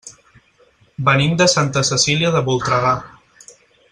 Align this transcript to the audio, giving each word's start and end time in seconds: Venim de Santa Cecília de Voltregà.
Venim 1.09 1.35
de 1.43 1.47
Santa 1.55 1.85
Cecília 1.91 2.33
de 2.37 2.43
Voltregà. 2.51 2.97